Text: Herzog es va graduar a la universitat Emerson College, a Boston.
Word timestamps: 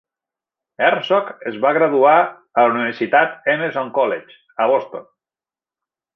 Herzog 0.85 1.27
es 1.51 1.59
va 1.65 1.73
graduar 1.79 2.13
a 2.21 2.65
la 2.65 2.73
universitat 2.73 3.53
Emerson 3.55 3.93
College, 4.01 4.35
a 4.67 4.69
Boston. 4.75 5.07